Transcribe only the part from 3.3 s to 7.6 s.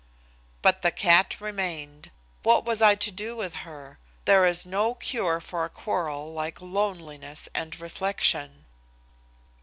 with her? There is no cure for a quarrel like loneliness